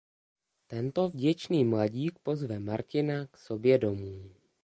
Tento 0.67 1.09
vděčný 1.09 1.65
mladík 1.65 2.19
pozve 2.19 2.59
Martina 2.59 3.27
k 3.27 3.37
sobě 3.37 3.77
domů. 3.77 4.29